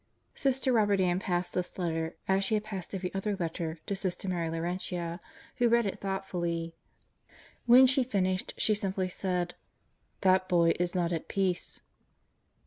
Sister 0.33 0.73
Robert 0.73 0.99
Ann 0.99 1.19
passed 1.19 1.53
this 1.53 1.77
letter, 1.77 2.15
as 2.27 2.43
she 2.43 2.55
had 2.55 2.63
passed 2.63 2.95
every 2.95 3.13
other 3.13 3.35
letter, 3.35 3.77
to 3.85 3.95
Sister 3.95 4.27
Mary 4.27 4.49
Laurentia, 4.49 5.19
who 5.57 5.69
read 5.69 5.85
it 5.85 5.99
thoughtfully. 5.99 6.73
When 7.67 7.85
she 7.85 8.03
finished 8.03 8.55
she 8.57 8.73
simply 8.73 9.09
said: 9.09 9.53
"That 10.21 10.49
boy 10.49 10.73
is 10.79 10.95
not 10.95 11.11
at 11.11 11.27
peace." 11.27 11.81